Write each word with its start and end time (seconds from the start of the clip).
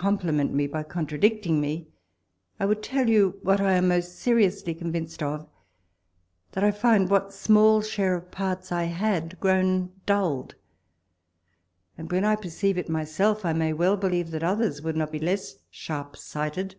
plimcnt 0.00 0.52
me, 0.52 0.68
by 0.68 0.84
contradicting 0.84 1.60
me, 1.60 1.88
I 2.60 2.66
would 2.66 2.84
tell 2.84 3.08
you, 3.10 3.40
what 3.42 3.60
I 3.60 3.72
am 3.72 3.88
most 3.88 4.16
seriously 4.16 4.72
convinced 4.72 5.24
of, 5.24 5.48
that 6.52 6.62
I 6.62 6.70
find 6.70 7.10
what 7.10 7.32
small 7.32 7.82
share 7.82 8.14
of 8.14 8.30
parts 8.30 8.70
I 8.70 8.84
had, 8.84 9.40
grown 9.40 9.90
dulled— 10.06 10.54
and 11.98 12.12
when 12.12 12.24
I 12.24 12.36
perceive 12.36 12.78
it 12.78 12.88
myself, 12.88 13.44
I 13.44 13.52
may 13.52 13.72
well 13.72 13.96
believe 13.96 14.30
that 14.30 14.44
others 14.44 14.80
would 14.82 14.94
not 14.96 15.10
be 15.10 15.18
less 15.18 15.56
sharp 15.68 16.16
sighted. 16.16 16.76